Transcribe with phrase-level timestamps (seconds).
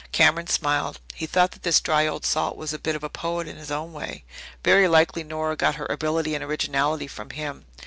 [0.11, 0.99] Cameron smiled.
[1.13, 3.69] He thought that this dry old salt was a bit of a poet in his
[3.69, 4.23] own way.
[4.63, 7.65] Very likely Nora got her ability and originality from him.